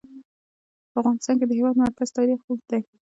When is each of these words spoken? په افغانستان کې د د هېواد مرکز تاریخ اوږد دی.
په 0.91 0.97
افغانستان 1.01 1.35
کې 1.39 1.45
د 1.47 1.49
د 1.49 1.53
هېواد 1.59 1.75
مرکز 1.83 2.09
تاریخ 2.17 2.39
اوږد 2.43 2.65
دی. 2.71 2.81